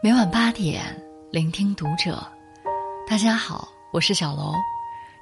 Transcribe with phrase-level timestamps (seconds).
[0.00, 0.80] 每晚八点，
[1.32, 2.24] 聆听读者。
[3.04, 4.54] 大家好，我是小楼。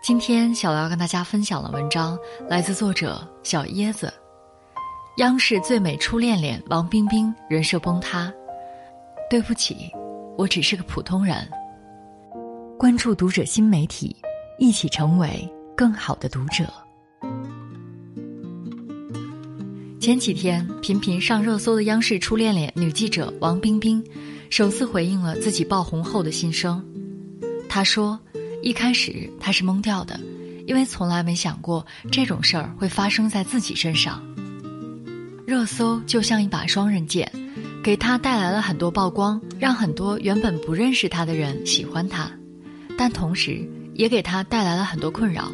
[0.03, 4.13] 今天小楼要跟大家分享的文章来自作者小椰子。
[5.17, 8.31] 央视最美初恋脸王冰冰人设崩塌。
[9.31, 9.91] 对不起，
[10.37, 11.49] 我只是个普通人。
[12.79, 14.15] 关注读者新媒体，
[14.59, 16.71] 一起成为更好的读者。
[19.99, 24.05] 前几天频频上热搜的央视初恋脸女记者王冰冰。
[24.49, 26.83] 首次回应了自己爆红后的心声，
[27.69, 28.19] 他说
[28.63, 30.19] ：“一开始他是懵掉的，
[30.67, 34.23] 因为从来没想过这种事儿会发生在自己身上。
[35.47, 37.31] 热搜就像一把双刃剑，
[37.83, 42.31] 给他带来了很多曝光，让很多原本不认识他的人喜欢他，
[42.97, 45.51] 但同时也给他带来了很多困扰，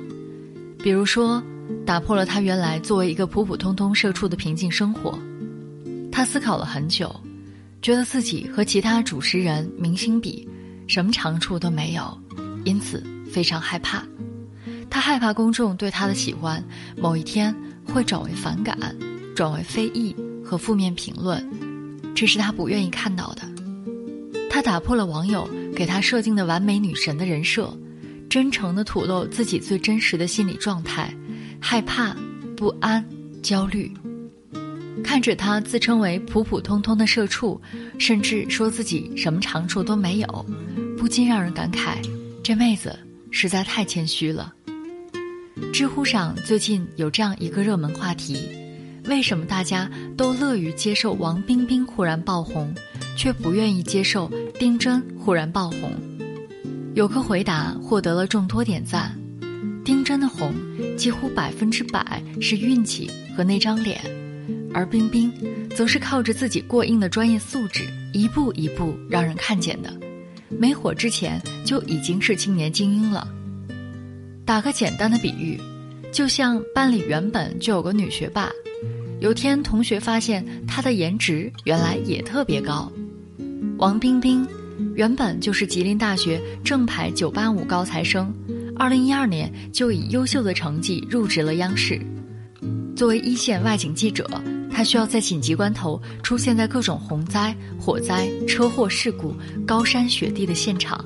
[0.79, 1.43] 比如说
[1.85, 5.19] 打破了他原来作为一个普普通通社畜的平静生活。
[6.13, 7.13] 他思考了很久。”
[7.83, 10.49] 觉得自己和其他主持人、明星比，
[10.87, 12.17] 什么长处都没有，
[12.65, 14.07] 因此非常害怕。
[14.89, 16.63] 他害怕公众对他的喜欢
[16.97, 17.53] 某一天
[17.85, 18.79] 会转为反感，
[19.35, 21.45] 转为非议和负面评论，
[22.15, 23.43] 这是他不愿意看到的。
[24.49, 27.77] 他打破了网友给他设定的完美女神的人设，
[28.31, 31.13] 真诚地吐露自己最真实的心理状态：
[31.59, 32.15] 害怕、
[32.57, 33.05] 不安、
[33.43, 33.93] 焦虑。
[35.03, 37.61] 看着他自称为普普通通的社畜，
[37.99, 40.47] 甚至说自己什么长处都没有，
[40.97, 41.97] 不禁让人感慨：
[42.43, 42.99] 这妹子
[43.31, 44.53] 实在太谦虚了。
[45.73, 48.39] 知乎上最近有这样一个热门话题：
[49.05, 52.75] 为什么大家都乐于接受王冰冰忽然爆红，
[53.17, 55.93] 却不愿意接受丁真忽然爆红？
[56.95, 59.17] 有个回答获得了众多点赞：
[59.85, 60.55] 丁真的红
[60.97, 64.01] 几乎百分之百是运气和那张脸。
[64.75, 65.33] 而冰冰，
[65.75, 69.93] 则是靠着自己过硬的专业素质，一步一步让人看见的。
[70.49, 73.27] 没火之前就已经是青年精英了。
[74.45, 75.59] 打个简单的比喻，
[76.11, 78.51] 就像班里原本就有个女学霸，
[79.21, 82.91] 有天同学发现她的颜值原来也特别高。
[83.79, 84.47] 王冰冰，
[84.95, 88.33] 原本就是吉林大学正牌985高材生
[88.77, 92.01] ，2012年就以优秀的成绩入职了央视，
[92.95, 94.29] 作为一线外景记者。
[94.75, 99.35] 他需要在紧急关头出现在各种洪灾、火灾、车祸事故、
[99.67, 101.05] 高山雪地的现场，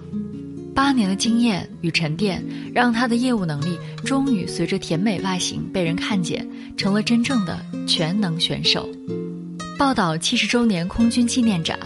[0.75, 2.45] 八年的经验与沉淀，
[2.75, 8.89] 让他的业务能力终于随着甜美外形被人看见，成了真正的全能选手。
[9.79, 11.79] 报道七十周年空军纪念展，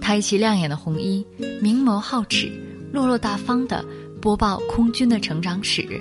[0.00, 1.26] 他一袭亮眼的红衣，
[1.60, 2.52] 明眸皓齿、
[2.92, 3.84] 落落大方的
[4.20, 6.00] 播报空军的成长史。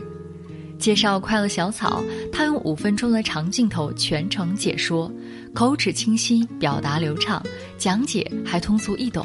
[0.82, 2.04] 介绍快乐小草，
[2.34, 5.12] 他用五分钟的长镜头全程解说，
[5.54, 7.42] 口齿清晰，表达流畅，
[7.78, 9.24] 讲解还通俗易懂。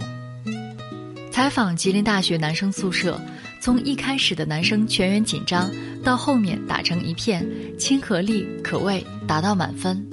[1.32, 3.18] 采访吉林大学男生宿舍，
[3.58, 5.70] 从一开始的男生全员紧张，
[6.04, 7.42] 到后面打成一片，
[7.78, 10.06] 亲和力可谓达到满分。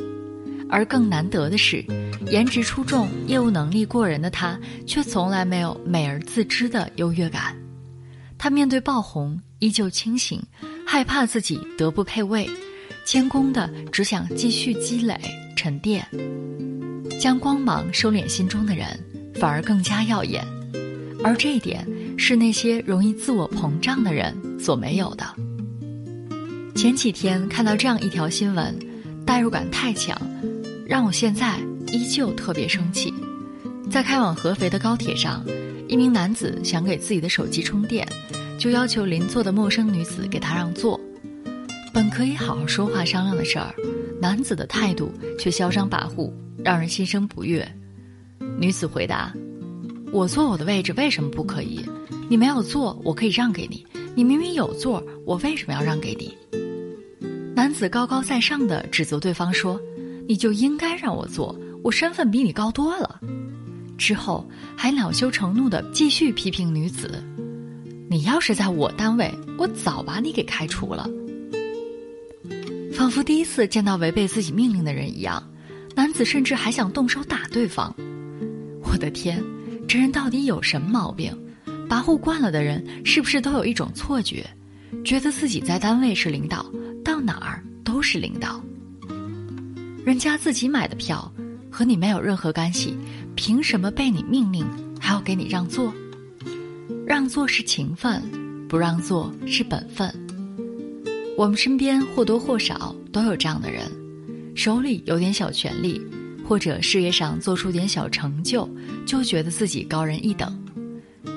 [0.70, 1.86] 而更难得的是，
[2.32, 7.54] 颜值出众、业务能力过人的他，却从来没有美而自知的优越感。
[8.38, 10.42] 他面对爆红依旧清醒。
[10.86, 12.50] 害怕自己德不配位，
[13.06, 15.20] 谦恭的只想继续积累
[15.56, 16.06] 沉淀，
[17.20, 18.88] 将光芒收敛心中的人，
[19.36, 20.46] 反而更加耀眼。
[21.24, 25.26] 而这一点是那些容易自我膨胀的人所没有的。
[26.76, 28.78] 前几天看到这样一条新闻，
[29.26, 30.20] 代入感太强，
[30.86, 31.58] 让我现在
[31.92, 33.14] 依旧特别生气。
[33.90, 35.46] 在开往合肥的高铁上，
[35.88, 38.08] 一名男子想给自己的手机充电。
[38.64, 40.98] 就要求邻座的陌生女子给他让座，
[41.94, 43.76] 本可以好好说话商量的事儿，
[44.22, 46.32] 男子的态度却嚣张跋扈，
[46.64, 47.70] 让人心生不悦。
[48.58, 49.34] 女子回答
[50.14, 51.84] ：“我坐我的位置为什么不可以？
[52.30, 53.86] 你没有坐，我可以让给你。
[54.16, 56.34] 你明明有座，我为什么要让给你？”
[57.54, 59.78] 男子高高在上的指责对方说
[60.26, 61.54] ：“你就应该让我坐，
[61.84, 63.20] 我身份比你高多了。”
[64.00, 67.22] 之后还恼羞成怒的继续批评女子。
[68.14, 71.10] 你要是在我单位，我早把你给开除了。
[72.94, 75.44] 仿佛第一次见到违背自己命令的人一样，
[75.96, 77.92] 男子甚至还想动手打对方。
[78.84, 79.44] 我的天，
[79.88, 81.36] 这人到底有什么毛病？
[81.90, 84.46] 跋扈惯了的人，是不是都有一种错觉，
[85.04, 86.72] 觉得自己在单位是领导，
[87.04, 88.64] 到哪儿都是领导？
[90.06, 91.34] 人家自己买的票，
[91.72, 92.96] 和你没有任何干系，
[93.34, 94.64] 凭什么被你命令，
[95.00, 95.92] 还要给你让座？
[97.06, 98.22] 让座是情分，
[98.68, 100.12] 不让座是本分。
[101.38, 103.92] 我们身边或多或少都有这样的人，
[104.56, 106.02] 手里有点小权力，
[106.48, 108.70] 或者事业上做出点小成就，
[109.06, 110.50] 就觉得自己高人一等；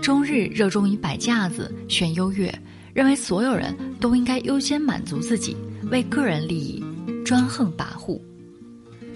[0.02, 2.52] 终日热衷于摆架子、炫优越，
[2.92, 5.56] 认为所有人都应该优先满足自己，
[5.90, 6.84] 为个人利益
[7.24, 8.20] 专横跋扈。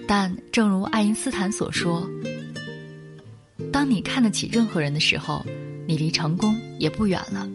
[0.06, 2.08] 但正如爱因斯坦所说
[3.70, 5.44] ：“当你看得起任何人的时候，
[5.90, 7.50] 你离成功也不远了；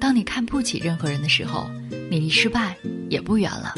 [0.00, 1.68] 当你看不起任何人的时候，
[2.10, 2.74] 你离失败
[3.10, 3.74] 也不远了。”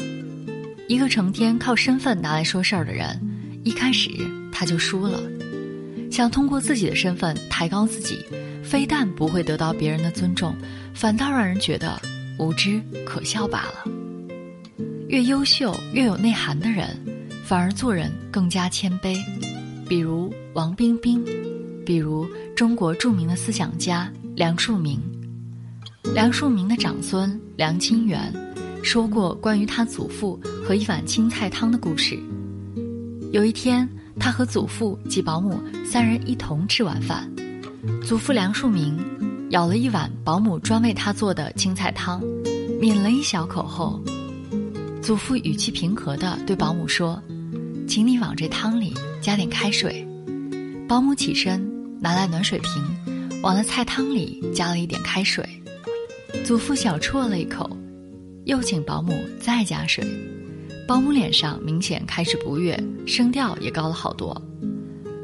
[0.87, 3.19] 一个成天靠身份拿来说事儿的人。
[3.65, 4.09] 一开始
[4.53, 5.21] 他就输了，
[6.09, 8.19] 想通过自己的身份抬高自己，
[8.63, 10.55] 非但不会得到别人的尊重，
[10.93, 12.01] 反倒让人觉得
[12.37, 13.91] 无知可笑罢了。
[15.09, 16.97] 越优秀越有内涵的人，
[17.43, 19.17] 反而做人更加谦卑。
[19.89, 21.21] 比如王冰冰，
[21.85, 22.25] 比如
[22.59, 24.99] 中国著名的思想家梁漱溟。
[26.13, 28.33] 梁漱溟的长孙梁清源
[28.83, 32.19] 说过关于他祖父和一碗青菜汤的故事。
[33.31, 33.87] 有一天，
[34.19, 37.31] 他和祖父及保姆三人一同吃晚饭。
[38.03, 38.93] 祖父梁漱溟
[39.49, 42.21] 舀了一碗保姆专为他做的青菜汤，
[42.81, 44.03] 抿了一小口后，
[45.01, 47.23] 祖父语气平和地对保姆说
[47.87, 50.05] ：“请你往这汤里加点开水。”
[50.89, 51.65] 保姆起身
[51.99, 55.47] 拿来暖水瓶，往了菜汤里加了一点开水。
[56.45, 57.69] 祖父小啜了一口，
[58.45, 60.05] 又请保姆再加水。
[60.87, 64.41] 保姆脸上明显开始不悦，声调也高了好多。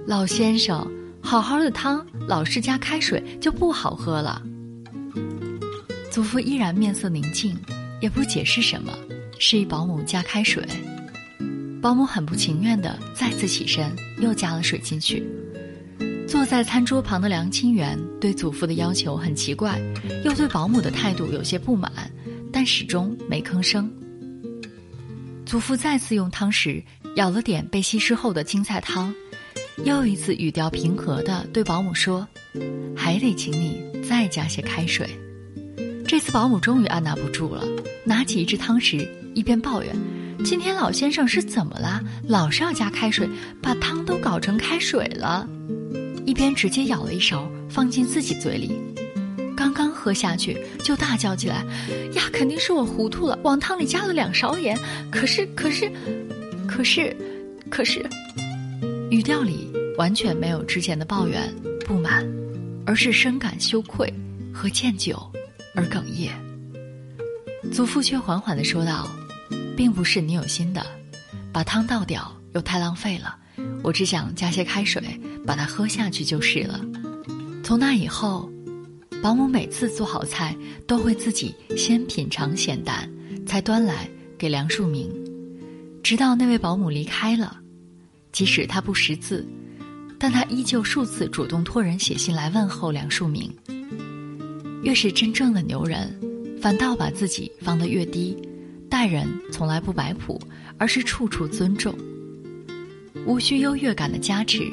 [0.05, 0.87] 老先生，
[1.21, 4.41] 好好的汤，老是加开水就不好喝了。
[6.11, 7.57] 祖父依然面色宁静，
[7.99, 8.93] 也不解释什么，
[9.39, 10.63] 示意保姆加开水。
[11.81, 15.23] 保姆很不情愿的再次起身，又加了水进去。
[16.27, 19.79] 坐在餐桌旁的梁清源对祖父的要求很奇怪，
[20.23, 21.91] 又对保姆的态度有些不满，
[22.51, 23.91] 但始终没吭声。
[25.45, 26.83] 祖父再次用汤匙
[27.15, 29.13] 舀了点被稀释后的青菜汤，
[29.83, 32.27] 又一次语调平和地对保姆说
[32.97, 35.07] ：“还得请你再加些开水。”
[36.07, 37.63] 这次保姆终于按捺不住了，
[38.03, 39.95] 拿起一只汤匙，一边抱怨
[40.43, 42.03] ：“今天老先生是怎么啦？
[42.27, 43.29] 老是要加开水，
[43.61, 45.47] 把汤都搞成开水了。”
[46.25, 48.79] 一边直接舀了一勺放进自己嘴里。
[49.55, 51.63] 刚刚喝下去，就大叫起来
[52.13, 54.77] ：“呀，肯定是我糊涂了，往汤里加了两勺盐。
[55.09, 55.91] 可是，可是，
[56.67, 57.15] 可是，
[57.69, 58.05] 可是，
[59.09, 61.41] 语调里完全没有之前的抱怨、
[61.85, 62.25] 不满，
[62.85, 64.13] 而是深感羞愧
[64.53, 65.15] 和歉疚
[65.73, 66.31] 而哽咽。”
[67.71, 69.09] 祖父却缓缓的说道
[69.75, 70.85] ：“并不是你有心的，
[71.51, 73.35] 把汤倒掉又太浪费了，
[73.83, 75.01] 我只想加些开水，
[75.45, 76.79] 把它喝下去就是了。”
[77.63, 78.49] 从那以后。
[79.23, 83.09] 保姆每次做好菜，都会自己先品尝咸淡，
[83.43, 84.07] 才端来
[84.37, 85.09] 给梁漱溟。
[86.03, 87.57] 直到那位保姆离开了，
[88.31, 89.43] 即使他不识字，
[90.19, 93.49] 但他依旧数次主动托人写信来问候梁漱溟。
[94.83, 96.15] 越是真正的牛人，
[96.61, 98.37] 反倒把自己放得越低，
[98.87, 100.39] 待人从来不摆谱，
[100.77, 101.95] 而是处处尊重，
[103.25, 104.71] 无需优越感的加持，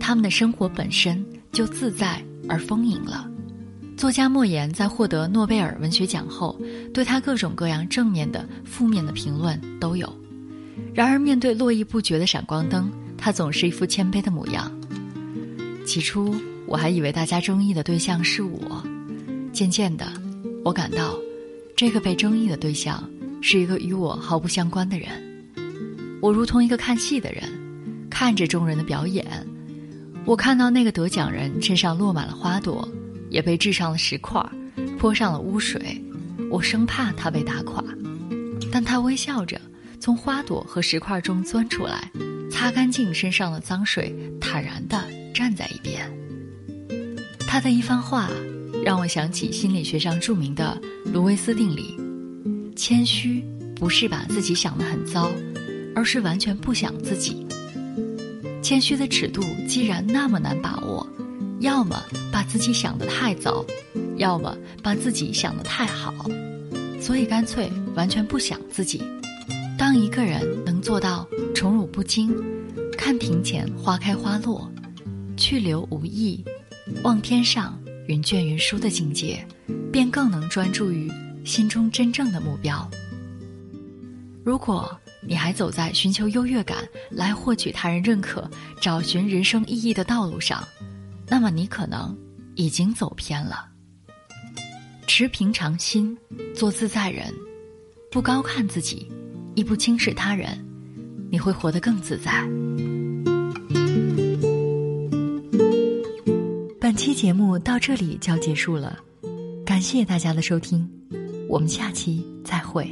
[0.00, 3.30] 他们的生活本身就自在而丰盈了。
[3.96, 6.60] 作家莫言在获得诺贝尔文学奖后，
[6.92, 10.12] 对他各种各样正面的、负面的评论都有。
[10.92, 14.70] 然而，面对络绎不绝的闪光灯，他总是一副谦卑的模样。
[15.86, 16.34] 起初，
[16.66, 18.82] 我还以为大家争议的对象是我，
[19.52, 20.12] 渐渐的，
[20.64, 21.14] 我感到，
[21.76, 23.08] 这个被争议的对象
[23.40, 25.08] 是一个与我毫不相关的人。
[26.20, 27.44] 我如同一个看戏的人，
[28.14, 29.26] 看着众人的表演。
[30.24, 32.88] 我看到那个得奖人身上落满了花朵。
[33.30, 34.40] 也被掷上了石块，
[34.96, 36.00] 泼上了污水，
[36.52, 37.82] 我生怕他被打垮，
[38.70, 39.60] 但他微笑着
[39.98, 42.08] 从花朵和石块中钻出来，
[42.48, 45.02] 擦干净身上的脏水，坦然地
[45.34, 46.08] 站在一边。
[47.40, 48.30] 他的一番话
[48.84, 51.98] 让我想起心理学上著名的卢维斯定理：
[52.76, 53.42] 谦虚
[53.74, 55.28] 不是把自己想得很糟，
[55.92, 57.43] 而是完全不想自己。
[58.64, 61.06] 谦虚的尺度既然那么难把握。
[61.60, 62.02] 要么
[62.32, 63.62] 把自己想得太糟，
[64.16, 66.14] 要么把自己想得太好，
[66.98, 69.02] 所以干脆完全不想自己。
[69.76, 72.34] 当一个人能做到宠辱不惊，
[72.96, 74.70] 看庭前花开花落，
[75.36, 76.42] 去留无意，
[77.02, 77.78] 望天上
[78.08, 79.46] 云卷云舒的境界，
[79.92, 81.12] 便更能专注于
[81.44, 82.90] 心中真正的目标。
[84.42, 88.48] 如果你还走在寻求优越感来获取他人认可
[88.80, 90.66] 找寻人生意义的道路上
[91.26, 92.16] 那么你可能
[92.54, 93.66] 已经走偏了。
[95.06, 96.16] 持平常心
[96.54, 97.32] 做自在人
[98.10, 99.10] 不高看自己
[99.54, 100.58] 亦不轻视他人
[101.30, 102.46] 你会活得更自在。
[106.80, 108.98] 本期节目到这里就要结束了
[109.64, 110.88] 感谢大家的收听
[111.48, 112.86] 我们下期再会。